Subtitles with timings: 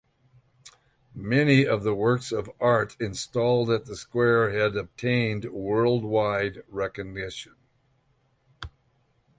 [1.13, 7.53] Many of the works of art installed at the square had obtained worldwide recognition.